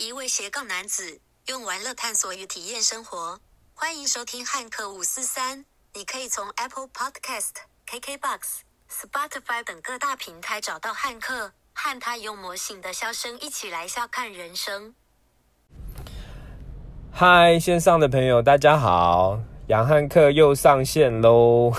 [0.00, 3.40] 一位斜杠男子用玩乐探索与体验生活。
[3.74, 5.64] 欢迎收听汉克五四三。
[5.92, 7.50] 你可以从 Apple Podcast、
[7.84, 8.38] KKBox、
[8.88, 14.94] Spotify 等各大平台找到汉克，和他用魔性的笑声一起来笑看人生。
[17.12, 19.40] 嗨，线上的朋友，大家好。
[19.68, 21.70] 杨汉克又上线喽，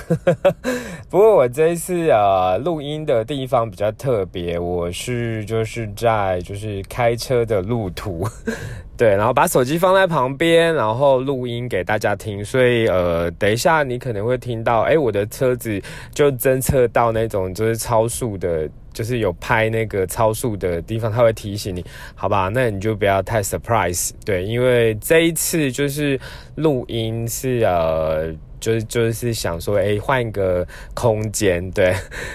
[1.10, 8.28] 不过我这次啊录音的地方比较特别，我是就是在就是开车的路途，
[8.96, 15.82] 对，然后把手机放在旁边，然后录音给大家听，所以呃等一下你可能会听到，哎，我的车子
[16.14, 18.70] 就侦测到那种就是超速的。
[19.00, 21.82] 就是有拍那个超速的地方，他会提醒你，
[22.16, 22.50] 好吧？
[22.54, 26.20] 那你就不要太 surprise，对，因为这一次就是
[26.56, 28.36] 录音是呃。
[28.60, 31.94] 就是就是想说，哎，换一个空间，对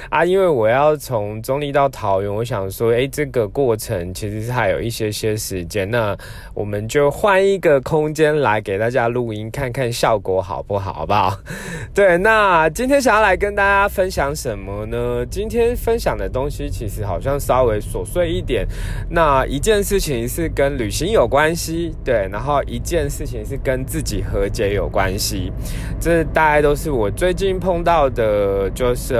[0.08, 6.16] 啊，因为我要从中立到桃园，我想说，哎，这个过程其实是还有一些些时间，那
[6.54, 11.38] 我们就换一个空间来给大家录音，看看效果好不好，好不好？
[11.92, 15.26] 对，那今天想要来跟大家分享什么呢？
[15.30, 18.66] 今天分享的东西其实好像稍微琐碎一点，
[19.10, 25.52] 那一件事情是跟旅行有关系，对，然后一件事情是跟自己和解有关系，
[26.00, 26.13] 这。
[26.22, 29.18] 大概都是我最近碰到的，就是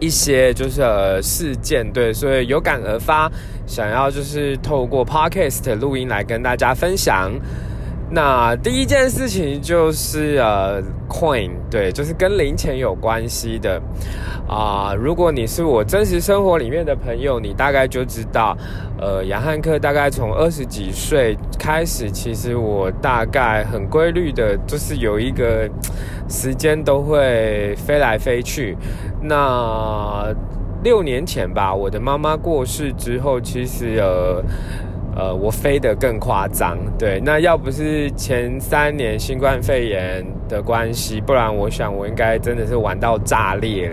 [0.00, 0.82] 一些就是
[1.22, 3.30] 事件，对，所以有感而发，
[3.66, 7.32] 想要就是透过 podcast 录音来跟大家分享。
[8.10, 13.78] 那第一件事情就是呃，coin，对，就是跟零钱有关系的
[14.48, 14.94] 啊。
[14.94, 18.56] 如果你是我真实生活里面的朋友，你大概就知道，
[18.98, 25.68] 呃，杨汉克大概从二十几岁开始，其实我大概很规律的，就是有一个
[26.30, 28.74] 时间都会飞来飞去。
[29.20, 30.34] 那
[30.82, 34.42] 六年前吧，我的妈妈过世之后，其实呃。
[35.18, 43.90] 呃，我飞得更夸张，对，那要不是前三年新冠肺炎的关系，不然我想我应该真的是玩到炸裂，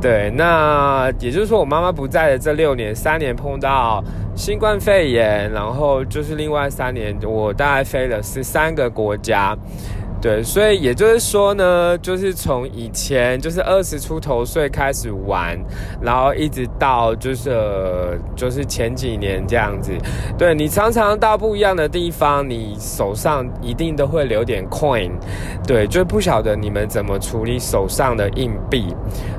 [0.00, 4.02] 对，那也就是说我妈妈不在的这六年，三年碰到
[4.34, 9.56] 新冠肺炎，然后就是另外三年，我大概飞了十三个国家。
[10.22, 15.58] 对，所以也就是说呢，就是从以前就是二十出头岁开始玩，
[16.00, 17.50] 然后一直到就是
[18.36, 19.90] 就是前几年这样子。
[20.38, 25.10] 对你常常到不一样的地方，你手上一定都会留点 coin。
[25.66, 28.94] 对，就不晓得你们怎么处理手上的硬币。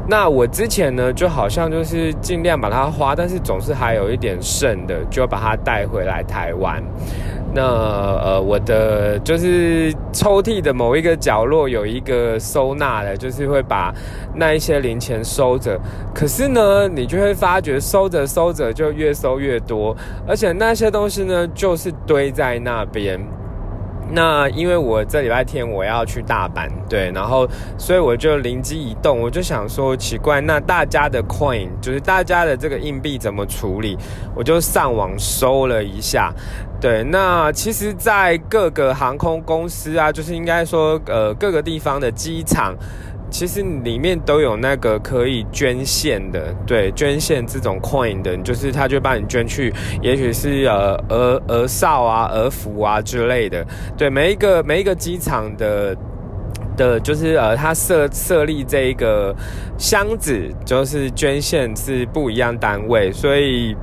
[0.06, 6.84] 那我之前呢，就好像就是尽量把它花，但是总是还有一点剩的，就把它带回来台湾。
[7.56, 13.94] 那呃，我的就是抽屉的某一个角落有一个收纳的，就是会把
[14.36, 15.80] 那一些零钱收着。
[16.16, 19.96] 可是呢，你就会发觉收着收着就越收越多，
[20.28, 23.20] 而且那些东西呢，就是堆在那边。
[24.12, 27.48] 那因为我这礼拜天我要去大阪，对，然后
[27.78, 33.98] 所以我就灵机一动，我就想说奇怪，那大家的 coin 就是大家的这个硬币怎么处理？
[34.36, 36.32] 我就上网搜了一下，
[36.80, 42.76] 对，那其实，在各个航空公司啊，就是应该说呃各个地方的机场。
[43.34, 49.74] 其实里面都有那个可以捐献的，对，捐献这种 coin 的，就是他就帮你捐去，
[50.04, 53.66] 也许是呃儿儿少啊、儿福啊之类的，
[53.98, 55.98] 对，每一个每一个机场的
[56.78, 59.36] 的，就是呃，他设设立这一个
[59.80, 63.76] 箱子，就是捐献是不一样单位，所以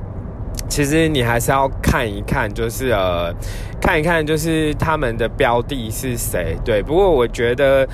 [0.69, 3.35] 其实你还是要看一看，就是呃，
[3.81, 7.85] 看一看就是他们的标的是谁，对，不过我觉得。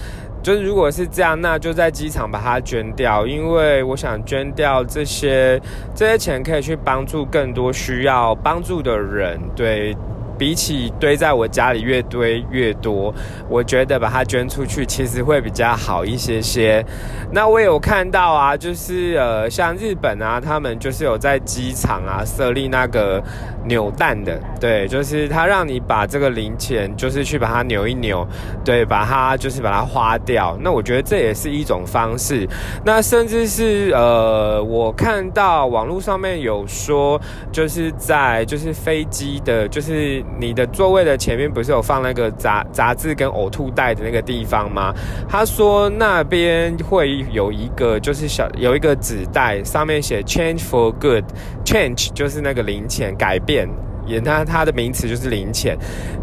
[0.47, 5.61] 就是如果是这样，那就在机场把它捐掉，因为我想捐掉这些
[5.93, 9.93] 这些钱，可以去帮助更多需要帮助的人，对。
[10.37, 13.13] 比起堆在我家里越堆越多，
[13.49, 16.85] 我觉得把它捐出去其实会比较好一些些。
[17.31, 23.21] 那我有看到啊，就是呃，像日本啊，他们就是有在机场啊设立那个
[23.65, 28.25] 扭蛋的，对，就是他让你把这个零钱就是去把它扭一扭，
[28.63, 30.57] 对，把它就是把它花掉。
[30.61, 32.47] 那我觉得这也是一种方式。
[32.85, 37.19] 那甚至是呃，我看到网络上面有说，
[37.51, 40.23] 就是在就是飞机的，就是。
[40.39, 44.93] 你的座位的前面不是有放那个杂杂志跟呕吐袋的那个地方吗？
[45.27, 53.67] 他说那边会有一个，就是小有一个纸袋，上面写 “change for good”，change 就是那个零钱改变，
[54.05, 55.77] 也它它的名词就是零钱，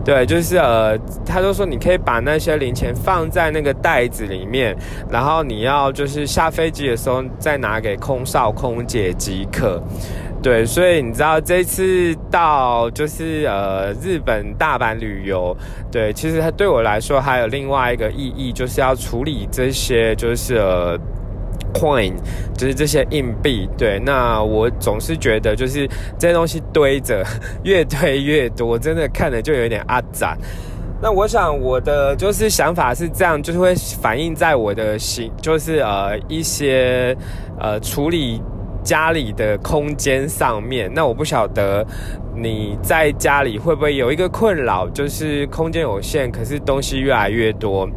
[0.04, 0.96] 对，就是呃，
[1.26, 4.76] 他就说你可以把那些零钱放在那个袋子里面，
[5.10, 9.82] 然后你要就是下飞机的时候再拿给空少空姐即可。
[10.44, 15.56] 对，所以你知道这次到就是呃日本大阪旅游，
[15.90, 20.98] 对，其实它对我来说还有另外一个意义，就是要处理这些就是呃
[21.72, 22.12] coin，
[22.58, 23.66] 就是这些硬币。
[23.78, 25.88] 对，那我总是觉得就是
[26.18, 27.24] 这些东西堆着
[27.62, 30.36] 越堆越多，真的看着就有点阿展。
[31.00, 37.16] 那我想我的就是想法是这样，就是会反映在我的心，就是呃一些
[37.58, 38.42] 呃处理。
[38.84, 41.84] 家里的空间上面，那我不晓得
[42.36, 47.88] 你在家里会不会有一个困扰，就是空间有限，可是东西越来越多。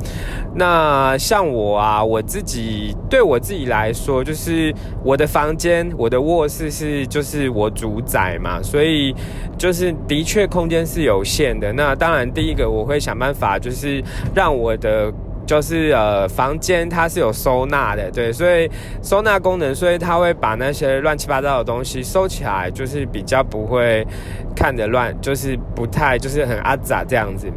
[0.55, 4.73] 那像我啊，我自己对我自己来说，就是
[5.03, 9.13] 我的房间、我的卧室是就是我主宰嘛，所以
[9.57, 11.73] 就是的确空间是有限的。
[11.73, 14.01] 那当然，第一个我会想办法，就是
[14.33, 15.13] 让我的。
[15.47, 18.69] 就是呃，房间它是有收纳的，对，所以
[19.01, 24.05] 收纳功能，所以它会把那些乱七八糟的东西收起来，就是比较不会
[24.53, 27.47] 看得乱，就是不太就是很阿杂这样子，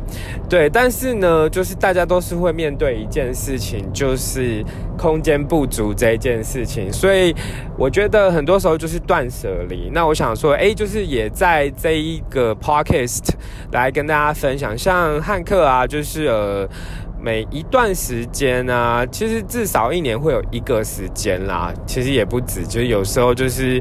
[0.48, 0.70] 对。
[0.70, 4.64] 但是呢，就是大家都是会面对一件事情，就是
[4.96, 7.34] 空间不足这一件事情，所以
[7.76, 9.90] 我觉得很多时候就是断舍离。
[9.92, 13.30] 那我想说，哎，就是也在这一个 podcast
[13.72, 16.68] 来跟大家分享，像汉克啊，就是呃。
[17.22, 23.80] 每一段时间啊，其实至少一年会有一个时间啦，其实也不止，就是有时候就是，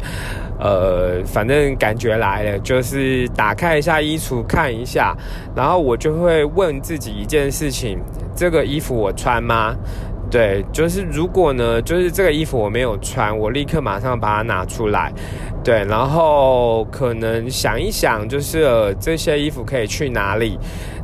[0.60, 5.16] 呃，反正感觉来了，就是打开一下衣橱看一下，
[5.56, 7.98] 然后我就会问自己一件事情：
[8.36, 9.76] 这个衣服我穿吗？
[10.30, 15.12] 对，就是如果呢，就是这个衣服我没有穿，我立刻马上把它拿出来。
[15.64, 20.58] 对，然后可能想一想，就是呃这些衣服可以去哪里？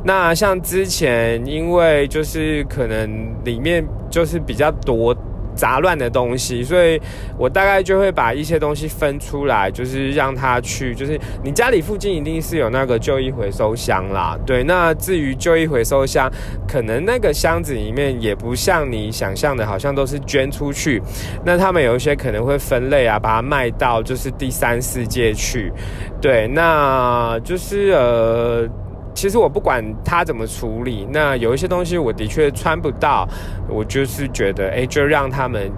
[0.04, 5.14] 那像之前，因为就是可能里面就是比较多。
[5.56, 7.00] 杂乱的东西，所以
[7.38, 14.38] 我大概就会把一些东西分出来，就是让他去，就是你家里附近一定是有那个旧衣回收箱啦。
[14.46, 16.30] 对，那至于旧衣回收箱，
[16.68, 21.02] 可能那个箱子里面也不像你想象的，好像都是捐出去。
[21.44, 25.72] 那他们有一些可能会分类啊，把它卖到就是第三世界去。
[26.20, 28.68] 对，那就是呃。
[29.16, 33.26] 其实我不管他怎么处理，那有一些东西我的确穿不到，
[33.66, 35.72] 我就是觉得，哎，就让他们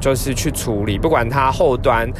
[0.00, 2.10] 就是去处理，不管他后端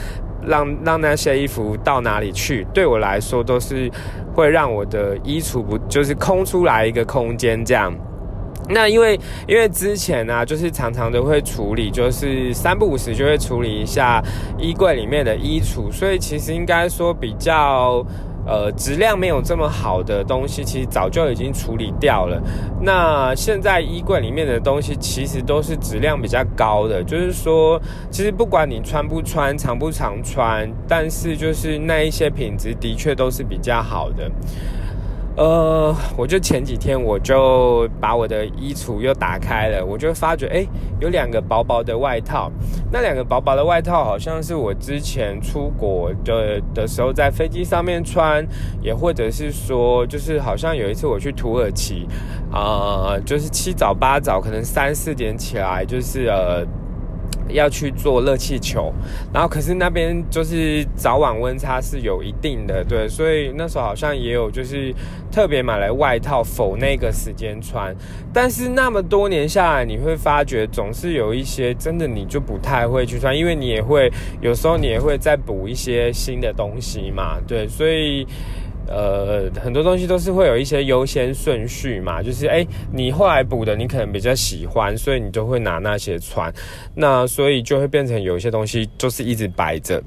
[0.46, 3.90] 让让那些衣服到哪里去，对我来说都是
[4.34, 7.90] 会让我的衣橱不就是空出来一个空间这样。
[8.68, 14.22] 那因为因为之前呢，就是常常都会处理，就是三不五时就会处理一下
[14.58, 18.04] 衣柜里面的衣橱，所以其实应该说比较。
[18.48, 22.42] 呃，质量没有这么好的东西，其实早就已经处理掉了。
[22.80, 27.04] 那现在衣柜里面的东西，其实都是质量比较高的。
[27.04, 27.78] 就是说，
[28.10, 34.30] 其实不管你穿不穿、常不常穿，但是就是那一些品质的确都是比较好的。
[35.38, 40.66] 呃，我就前几天我就把我的衣橱又打开了，我就发觉，哎，
[41.00, 42.50] 有两个薄薄的外套。
[42.90, 48.44] 那两个薄薄的外套好像是我之前出国的的时候在飞机上面穿，
[48.82, 52.08] 也或者是说，就是好像有一次我去土耳其，
[52.50, 56.66] 啊，就是七早八早，可能三四点起来，就是呃。
[57.48, 58.92] 要去做热气球，
[59.32, 64.94] 然后可是那边就是早晚温差是有一定的，对，所以那时候好像也有就是
[65.32, 67.94] 特别买来外套否那个时间穿，
[68.32, 78.26] 但是那么多年下来，你会发觉总是有一些真的你就不太会去穿，因为你也会有时候你也会再补一些新的东西嘛，对，所以。
[78.88, 86.52] 呃，很多东西都是会有一些优先顺序嘛，就是哎，你后来补的，你可能比较喜欢，所以你就会拿那些穿，
[86.94, 90.02] 那所以就会变成有一些东西就是一直摆着。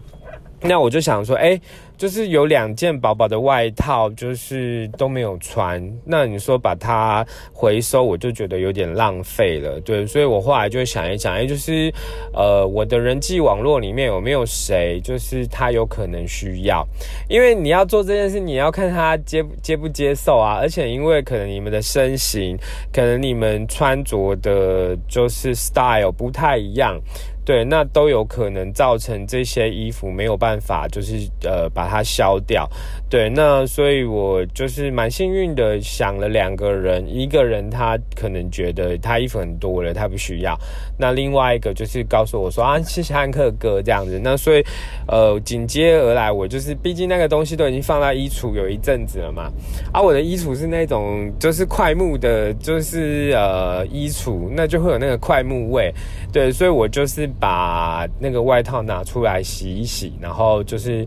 [0.62, 1.60] 那我就想说，哎。
[1.98, 5.80] 就是有两件薄薄的外套，就是都没有穿。
[6.04, 9.80] 那你说把它回收，我就觉得有点浪费了。
[9.82, 11.94] 对，所以我后来就想一想，哎，就是
[12.34, 16.84] 呃，我的人际网络里面有没有谁，就是他有可能需要？
[17.30, 20.58] 因为你要做这件事，你要看他接接不接受啊。
[20.60, 22.58] 而且因为可能你们的身形，
[22.92, 27.00] 可能你们穿着的就是 style 不太一样。
[27.44, 32.70] 对，那都有可能造成这些衣服没有办法，就是呃把它消掉。
[33.12, 40.56] 对，那所以我就是蛮幸运的，想了两个人，一个人他可能觉得他衣服很多了，他不需要；
[40.98, 44.18] 那另外一个就是告诉我说啊，谢谢汉克哥这样子。
[44.24, 44.64] 那所以
[45.10, 49.52] 呃紧接而来，我就是毕竟那个东西都已经放在衣橱有一阵子了嘛，
[49.92, 55.94] 啊，我的衣橱是那种就是快木的，就是呃衣橱，那就会有那个快木味。
[56.32, 57.30] 对，所以我就是。
[57.42, 61.04] 把那个外套拿出来洗一洗，然后就是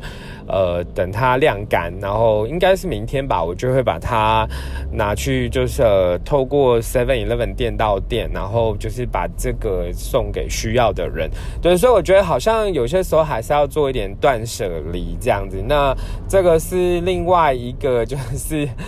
[0.49, 4.47] 呃等它晾干，然后应该是明天吧，我就会把它
[4.93, 5.83] 拿去就是
[6.25, 11.31] 透过 Seven Eleven 店到店，然后就是把这个送给需要的人。
[11.63, 15.63] 对，所以我觉得好像有些时候还是要做一点断舍离这样子。
[15.67, 15.95] 那
[16.29, 18.69] 这个是另外一个就是。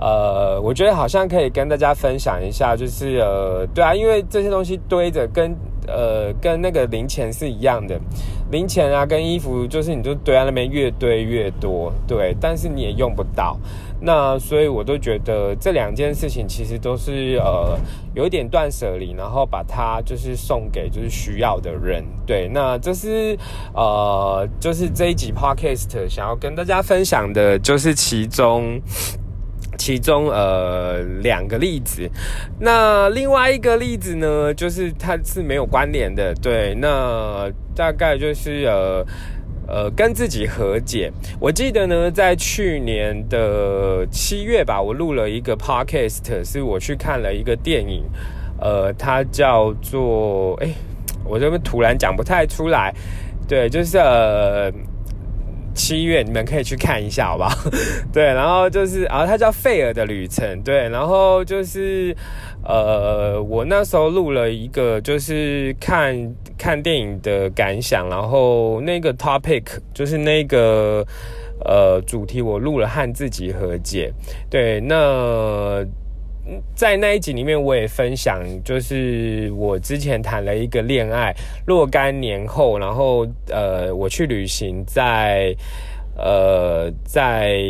[0.00, 5.52] 呃，我觉得好像可以跟大家分享一下，就是呃，对啊，因为这些东西堆着跟
[5.88, 7.98] 呃跟那个零钱是一样的，
[8.50, 13.58] 零钱啊跟衣服，就是你就堆在那边越堆越多，对，但是你也用不到，
[14.00, 17.78] 那所以我都觉得这两件事情其实都是呃
[18.14, 23.36] 有一点断舍离，然后把它就是送给就是需要的人，对，那这是
[23.74, 28.80] 呃就是这一集 podcast 想要跟大家分享的，就是其中。
[29.78, 32.10] 其中呃两个例子，
[32.58, 39.06] 那另外一个例子呢，就是它是没有关联的，对，那大概就是呃
[39.68, 41.10] 呃跟自己和解。
[41.40, 48.02] 我记得呢，在去年的七月吧，我录了一个 podcast，是我去看了一个电影，
[48.60, 50.68] 呃，它叫做哎，
[51.24, 52.92] 我这边突然讲不太出来，
[53.46, 54.70] 对，就是呃。
[55.78, 57.70] 七月你们可以去看一下，好不好？
[58.12, 60.44] 对，然后就是啊，它叫《费尔的旅程》。
[60.64, 62.12] 对，然后就是
[62.64, 69.62] 呃，我那时候录了一个，就是看看电影的感想，然后那个 topic
[69.94, 71.06] 就是那个
[71.64, 74.12] 呃主题，我录了和自己和解。
[74.50, 75.84] 对，那。
[76.74, 81.34] 在那一集里面，我也分享，就是我之前谈了一个恋爱，
[81.66, 85.54] 若干年后，然后呃，我去旅行，在
[86.16, 87.60] 呃在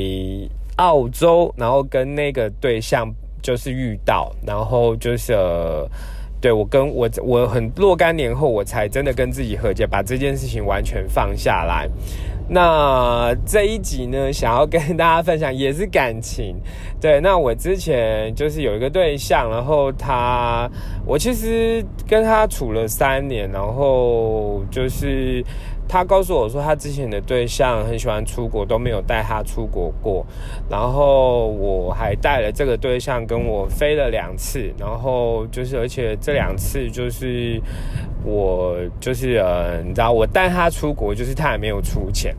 [0.77, 5.35] 澳洲，然后跟那个对象就是遇到，然后就是，
[6.41, 11.89] 对我跟我我很若干年后，我才真的跟自己和解，把这件事情完全放下来。
[12.49, 16.57] 那这一集呢， 想要跟大家分享也是感情。
[17.01, 20.69] 对，那我之前就是有一个对象，然后他，
[21.07, 25.45] 我其实跟他处了三年，然后就是。
[25.89, 30.25] 他告诉我说，他之前的对象很喜欢出国，都没有带他出国过。
[30.69, 37.61] 然后我还带了这个对象跟我飞了两次，然后就是而且这两次就是
[38.23, 42.37] 我就是呃，你知道我带他出国，就是他也没有出钱。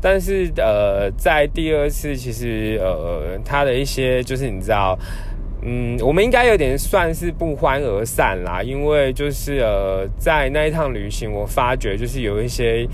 [0.00, 4.96] 但是呃，在第二次，其实呃，他的一些就是你知道。
[5.64, 12.86] 嗯，我们应该有点算是不欢而散啦，因为就是呃，在那一趟旅行，我发觉就是有一些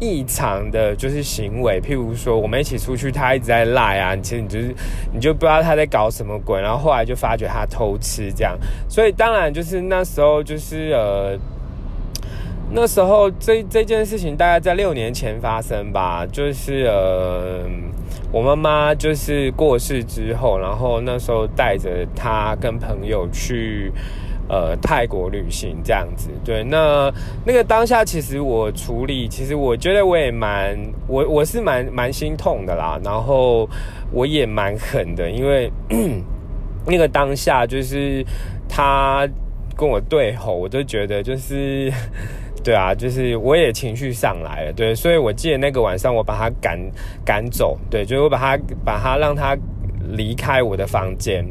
[0.00, 4.74] 异常的，就是行为，譬如说我们一起出去，他一直在赖啊，其实你就是
[5.12, 11.38] 你就不知道他在搞什么鬼，然后后来就发觉他偷吃这样，所以当然就是那时候就是呃。
[12.76, 17.60] 那时候，这这件事情大概在六年前发生吧，就是呃，
[18.32, 23.92] 我妈妈就是过世之后，然后那时候带着她跟朋友去
[24.48, 26.30] 呃泰国旅行这样子。
[26.44, 27.08] 对，那
[27.46, 30.76] 那个当下其实我处理，其实我觉得我也蛮
[31.06, 33.68] 我我是蛮蛮心痛的啦，然后
[34.10, 35.70] 我也蛮狠的，因为
[36.84, 38.26] 那个当下就是
[38.68, 39.28] 他
[39.76, 41.92] 跟我对吼，我就觉得就是。
[42.64, 46.80] 对啊，就是我也情绪上来了，对，所以我记得那个晚上我把他赶
[47.22, 49.54] 赶走，对，就是我把他把他让他
[50.16, 51.44] 离开我的房间，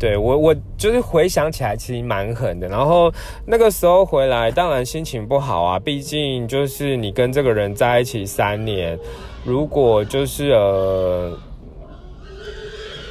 [0.00, 3.08] 对我我就是回想起来其实蛮狠的，然后
[3.46, 8.98] 那个时候回来当然心情不好啊，毕竟就是你跟这个人在一起三年，
[9.44, 11.38] 如果就是呃，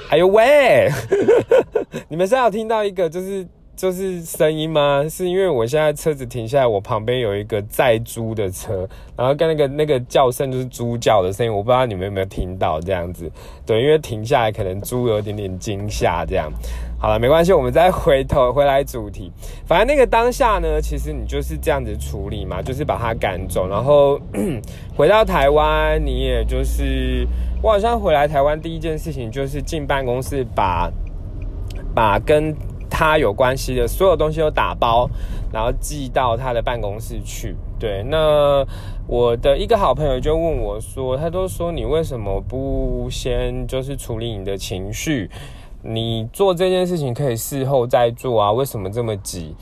[0.09, 0.89] 哎呦喂，
[2.09, 3.47] 你们是要听到一个就是。
[3.77, 5.05] 就是声音吗？
[5.07, 13.31] 是因为我现在车子停下来，我旁边有一个载猪的车，然后跟那个那个叫声就是猪叫的声音，我不知道你们有没有听到这样子。
[13.67, 16.51] 对，因为停下来可能猪有点点惊吓这样。
[16.99, 19.31] 好了，没关系，我们再回头回来主题。
[19.67, 24.19] 反正那个当下呢，其实你就是这样子处理嘛，就是把它赶走，然后
[24.97, 27.27] 回到台湾，你也就是
[27.61, 30.91] 我好像回来台湾第一件事情就是进办公室把
[31.93, 32.55] 把跟。
[32.89, 35.09] 他有关系的所有东西都打包，
[35.51, 37.55] 然后寄到他的办公室去。
[37.79, 38.65] 对，那
[39.07, 45.29] 我的一个好朋友就问我说：“他都说你为什么不先就是处理你的情绪？
[45.83, 49.55] 你做这件事情可以事后再做啊，为什么这么急？”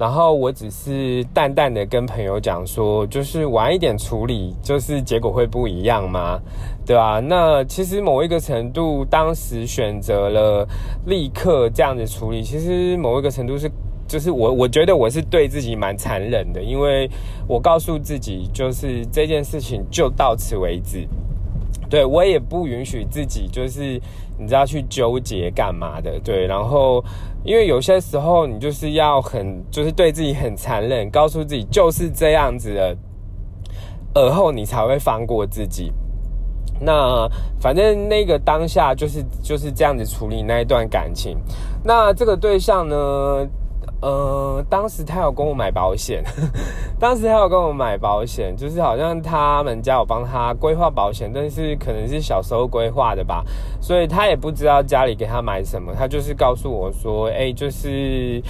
[0.00, 6.40] 然后我只是淡淡的跟朋友讲说，就是晚一点处理，就是结果会不一样吗？
[6.86, 7.20] 对吧？
[7.20, 10.66] 那其实某一个程度，当时选择了
[11.04, 13.70] 立刻这样子处理，其实某一个程度是
[14.08, 17.06] 就是我我觉得我是对自己蛮残忍的，因为
[17.46, 21.06] 我告诉自己就是这件事情就到此为止。
[21.90, 24.00] 对我也不允许自己就是
[24.40, 27.04] 你知道去纠结干嘛的，对，然后
[27.44, 32.96] 因为有些时候你就是要很就是对自己很残忍，告诉自己就是这样子的，
[34.14, 35.92] 而后你才会放过自己。
[36.80, 37.28] 那
[37.60, 41.36] 反正那个当下就是就是这样子处理那一段感情。
[41.84, 43.46] 那这个对象呢？
[44.02, 46.24] 呃，当时他有跟我买保险，
[46.98, 53.44] 当时他有跟我买保险，就是好像他们家有帮他规划保险，但是可能是小时候规划的吧，
[53.78, 58.42] 所以他也不知道家里给他买什么，他就是告诉我说，哎，就是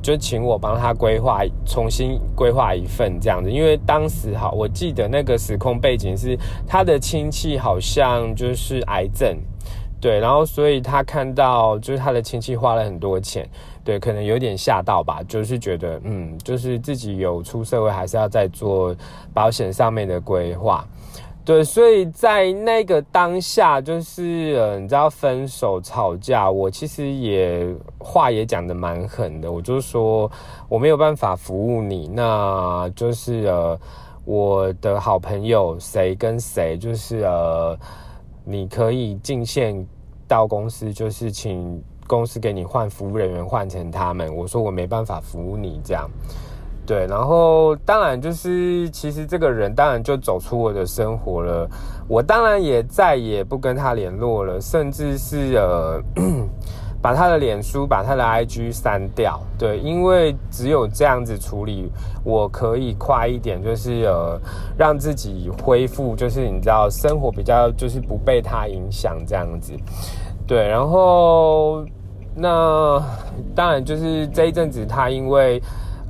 [0.00, 9.36] 就请我帮他规划，重新规划一份这样子，因为当时哈，我记得那个时空背景是他的亲戚好像就是癌症，
[10.00, 13.44] 对，然后所以他看到就是他的亲戚花了很多钱。
[13.84, 18.94] 对，可能有点吓到吧，就是觉得，嗯，就是自己有出社会，还是要再做
[19.34, 20.86] 保险上面的规划。
[21.44, 30.30] 对，所以在那个当下，就是呃，你知道分手吵架，我其实也话也讲的蛮狠的，我就说
[30.68, 33.76] 我没有办法服务你，那就是呃，
[34.24, 37.76] 我的好朋友谁跟谁，就是呃，
[38.44, 39.84] 你可以进线
[40.28, 41.82] 到公司，就是请。
[42.06, 46.10] 公司给你换服务人员换成他们，我说我没办法服务你这样，
[46.84, 51.68] 对，然后当然就是其实这个人当然就走出我的生活了，
[52.08, 56.02] 我当然也再也不跟他联络了，甚至是呃
[57.00, 61.90] 把他的脸书把他的 IG 删掉，对，因为只有这样子处理，
[62.22, 64.40] 我可以快一点，就是呃
[64.78, 69.72] 让自己恢复，就是你知道生活比较就是不被他影响这样子。
[70.52, 71.82] 对，然后
[72.34, 73.02] 那
[73.54, 75.58] 当然就是这一阵子，他因为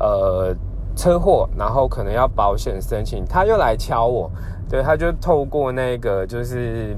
[0.01, 0.53] 呃
[0.97, 4.29] 车祸，然后可能要保险申请，他又来敲我，
[4.69, 6.93] 对，他就透过那个就是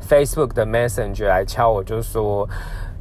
[0.00, 2.48] Facebook 的 Messenger 来敲我，就说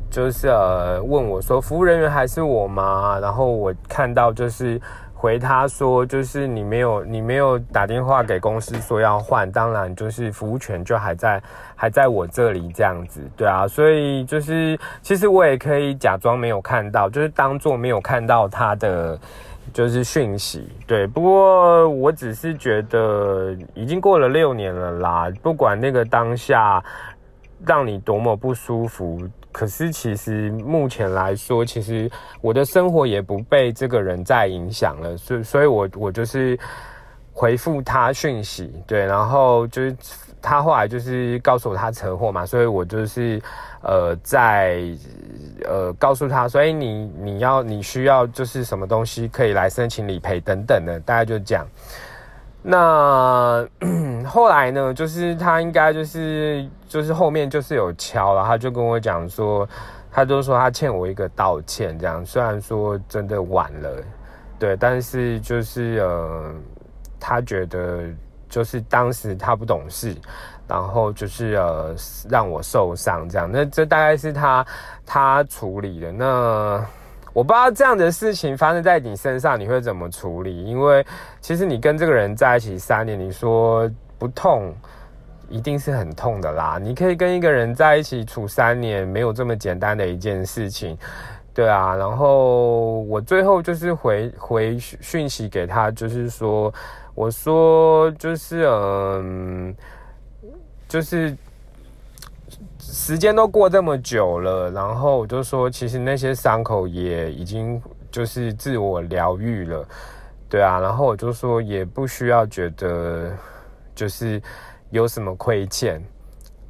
[0.10, 3.18] 就是呃问我说服务人员还是我吗？
[3.22, 4.78] 然后我看到就是。
[5.20, 11.42] 回他说，就是你没有你没有打电话给公司说要换，当然就是服务权就还在
[11.76, 19.20] 还在我这里这样子，对啊，所以就是其实我也可以假装没有看到，就是当做没有看到他的
[19.74, 21.08] 就是讯息，对。
[21.08, 26.82] 不过我只是觉得已经过了六年了啦，不管那个当下
[27.68, 29.22] 让你多么不舒服。
[29.52, 32.10] 可是，其实目前来说，其实
[32.42, 36.58] 我的生活也不被这个人再影响了，所以，所以我我就是
[37.34, 39.98] 回复他讯息，对，然后就是
[40.44, 43.42] 他后来就是告诉我他车祸嘛，所以我就是
[43.82, 44.84] 呃在
[45.66, 51.66] 呃告诉他，所以你你要你需要就是什么东西可以来申请理赔等等的，大概就这样。
[52.62, 53.66] 那
[54.28, 54.94] 后来呢？
[54.94, 59.68] 就是他应该就是就是后面就是有敲了，他就跟我讲说，
[60.12, 64.04] 他就说他欠我一个道歉，这样虽然说真的晚了，
[64.60, 66.52] 对，但是就是呃，
[67.20, 68.04] 他觉得
[68.50, 70.14] 就是当时他不懂事，
[70.68, 71.96] 然后就是呃
[72.30, 74.66] 让我受伤这样，那这大概是他
[75.06, 76.86] 他处理的那。
[77.38, 80.66] 我不知道这样的事情发生在你身上，你会怎么处理？
[80.66, 81.06] 因为
[81.40, 84.74] 其实你跟这个人在一起三年，你说不痛，
[85.48, 86.80] 一定是很痛的啦。
[86.82, 90.98] 你可以跟一个人在一起处三年，没有这么简单的一件事情，
[91.54, 91.96] 对啊。
[91.96, 96.74] 然后我最后就是回回讯息给他，就是说，
[97.14, 99.76] 我说就是嗯，
[100.88, 101.38] 就是。
[102.90, 109.86] 时间都过这么久了，然后我就说，其实那些伤口也已经就是自我疗愈了，
[110.50, 113.32] 对啊，然后我就说也不需要觉得
[113.94, 114.42] 就是
[114.90, 116.02] 有什么亏欠，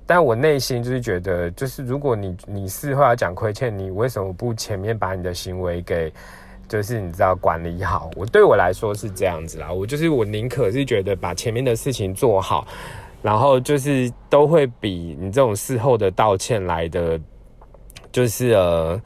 [0.08, 6.12] 但我内心就是觉得，就是如果你你事后要讲亏欠，你为什么不前面把你的行为给
[6.68, 8.10] 就是你知道管理好？
[8.16, 12.68] 我对我来说是这样子啦，我就是我宁可是觉得把前面的事情做好。
[13.28, 17.20] 然后就是都会比你这种事后的道歉来的，
[18.10, 19.02] 就是呃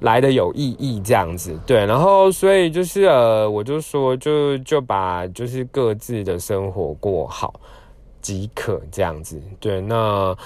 [0.00, 1.86] 来的有意义这样子，对。
[1.86, 7.54] 然后所以就是呃，我就说就就把就是各自的生活过好
[8.20, 9.80] 即可这样子，对。
[9.80, 10.36] 那。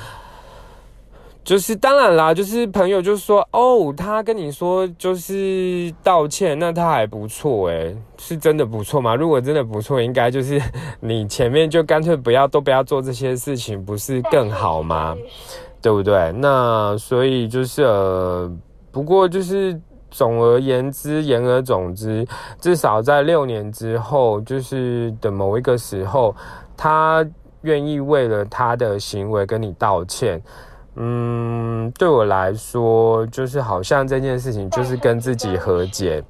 [1.48, 9.14] 就是当然啦，就是朋友就说哦，他跟你说就是道歉，那他还不错诶，是真的不错吗？
[9.14, 10.60] 如果真的不错，应该就是
[11.00, 15.16] 你前面就干脆不要都不要做这些事情，不是更好吗？
[15.80, 16.30] 对不对？
[16.32, 18.52] 那所以就是呃，
[18.92, 19.80] 不过就是
[20.10, 22.28] 总而言之，言而总之，
[22.60, 26.36] 至少在六年之后，就是的某一个时候，
[26.76, 27.26] 他
[27.62, 30.42] 愿意为了他的行为跟你道歉。
[30.98, 36.22] 嗯，对我来说，就是好像这件事情就是跟自己和解。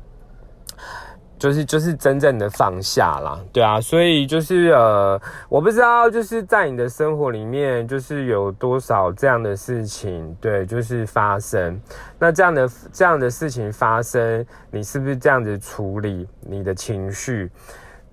[1.39, 11.81] 就是就是真正的放下啦，对啊，所以就是呃，我不知道就是在你的生活里面，就是有多少这样的事情，对，就是发生。
[12.19, 17.49] 那这样的这样的事情发生，你是不是这样子处理你的情绪？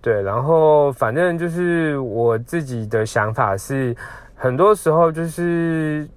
[0.01, 3.95] 对，然后反正就是我自己的想法是，
[4.35, 6.07] 很多时候就是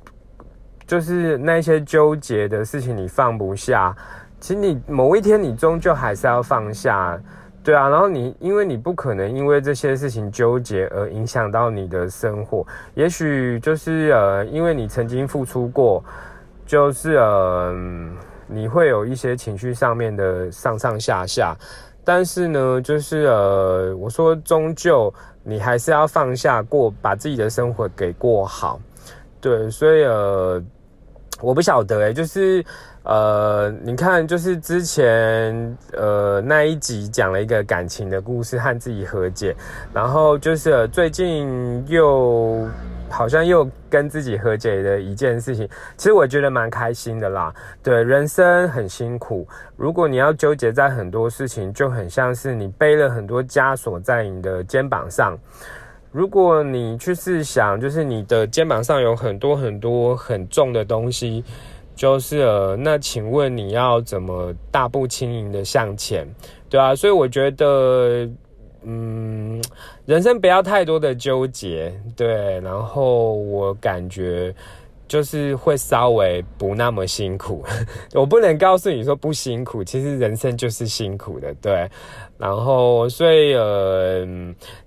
[0.88, 3.94] 就是那些纠结的事情，你放不下。
[4.40, 7.20] 其实你某一天你终究还是要放下，
[7.62, 16.03] 对啊，然后你因为你不可能因为这些事情纠结而影响到你的生活，也许就是呃，因为你曾经付出过，
[16.64, 17.77] 就是呃，
[18.46, 21.55] 你会有一些情绪上面的上上下下，
[22.03, 28.81] 但是呢，就是呃，我说终究你还是要放下过，把自己的生活给过好，
[29.40, 30.62] 对，所以呃，
[31.40, 32.64] 我不晓得哎，就是。
[33.05, 39.57] 呃，你看，就是之前呃那一集讲了一个感情的故事，和自己和解，
[39.94, 42.68] 然后就是最近又
[43.09, 47.51] 好像又跟自己和解的一件事情，其实我觉得蛮开心的啦。
[47.83, 55.35] 对，人生很辛苦，如果你要纠结在很多事情，就很像是你背了很多枷锁在你的肩膀上。
[56.18, 61.44] 如果你去试想，就是你的肩膀上有很多很多很重的东西。
[61.94, 66.26] 就是呃，那请问你要怎么大步轻盈的向前，
[66.68, 68.28] 对啊，所以我觉得，
[68.83, 69.62] 嗯，
[70.07, 74.52] 人生不要太多的纠结，对，然后我感觉。
[75.08, 77.64] 就是会稍微不那么辛苦，
[78.14, 81.88] 我不能告诉你说不辛苦，其实人生就是辛苦的，对。
[82.36, 84.24] 然后，所以呃，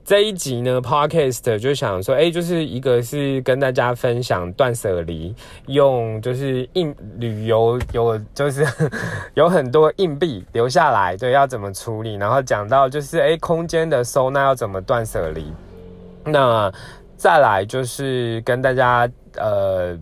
[0.05, 8.65] 这一集呢，podcast 就想说，哎，就是一个是跟大家分享断舍离，用就是硬旅游有就是
[9.36, 12.15] 有很多硬币留下来，对，要怎么处理？
[12.15, 15.51] 然后讲到就是哎，空间的收纳要怎么断舍离？
[16.23, 16.71] 那
[17.17, 19.99] 再来就是跟大家呃。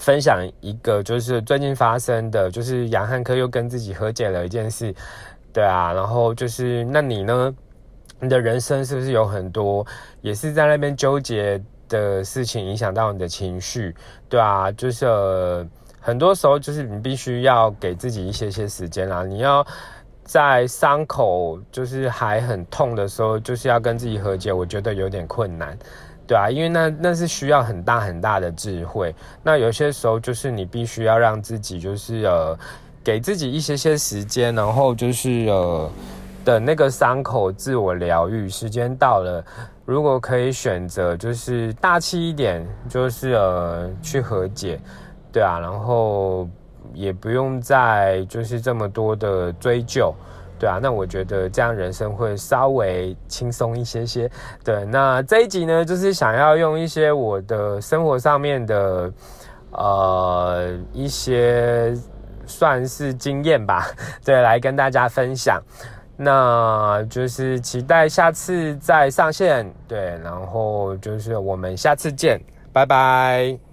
[0.00, 4.92] 分享一个就是最近发生的，就是杨汉科又跟自己和解了一件事，
[5.52, 7.54] 对啊，然后就是那你呢？
[8.22, 9.86] 你的人生是不是有很多
[10.20, 11.58] 也是在那边纠结
[11.88, 13.94] 的事情影响到你的情绪？
[14.28, 15.66] 对啊，就是
[15.98, 19.66] 很多时候就是你必须要给自己一些些时间啦，你要
[20.22, 25.78] 在伤口就是还很痛的时候，就是要跟自己和解，我觉得有点困难。
[26.30, 29.12] 对啊，因为那那是需要很大很大的智慧。
[29.42, 32.56] 那有些时候就是你必须要让自己就是呃，
[33.02, 35.90] 给自己一些些时间，然后就是呃，
[36.44, 38.48] 等那个伤口自我疗愈。
[38.48, 39.44] 时间到了，
[39.84, 44.78] 如果可以选择，就是大气一点，就是呃去和解。
[45.32, 46.48] 对啊，然后
[46.94, 50.14] 也不用再就是这么多的追究。
[50.60, 54.30] 对啊，那我觉得这样人生会稍微轻松一些些。
[54.62, 59.10] 对，那这一集呢，就是想要用一些我的生活上面的
[59.72, 61.96] 呃一些
[62.44, 63.86] 算是经验吧，
[64.22, 65.60] 对，来跟大家分享。
[66.22, 72.38] 那就是期待下次再上线，对，然后就是我们下次见，
[72.74, 73.69] 拜拜。